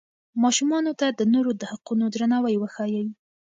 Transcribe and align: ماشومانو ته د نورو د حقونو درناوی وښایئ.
ماشومانو 0.43 0.91
ته 0.99 1.07
د 1.19 1.21
نورو 1.33 1.51
د 1.61 1.63
حقونو 1.71 2.05
درناوی 2.13 2.55
وښایئ. 2.57 3.05